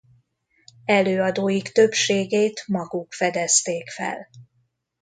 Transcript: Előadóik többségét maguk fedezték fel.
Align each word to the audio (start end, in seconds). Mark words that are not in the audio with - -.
Előadóik 0.85 1.67
többségét 1.69 2.63
maguk 2.67 3.13
fedezték 3.13 3.89
fel. 3.89 4.29